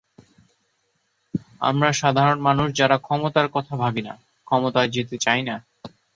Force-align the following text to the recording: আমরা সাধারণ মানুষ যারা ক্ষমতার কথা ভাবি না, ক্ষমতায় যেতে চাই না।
আমরা 1.61 1.89
সাধারণ 1.93 2.37
মানুষ 2.39 2.67
যারা 2.73 2.97
ক্ষমতার 2.97 3.47
কথা 3.51 3.73
ভাবি 3.75 4.01
না, 4.01 4.13
ক্ষমতায় 4.47 4.89
যেতে 4.89 5.15
চাই 5.17 5.41
না। 5.43 5.55